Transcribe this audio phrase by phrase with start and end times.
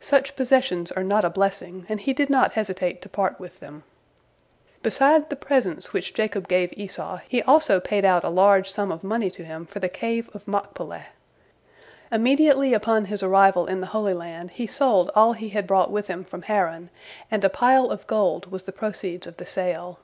[0.00, 3.82] Such possessions are not a blessing, and he did not hesitate to part with them.
[4.82, 9.04] Beside the presents which Jacob gave Esau, he also paid out a large sum of
[9.04, 11.08] money to him for the Cave of Machpelah.
[12.10, 16.06] Immediately upon his arrival in the Holy Land he sold all he had brought with
[16.06, 16.88] him from Haran,
[17.30, 19.94] and a pile of gold was the proceeds of the sale.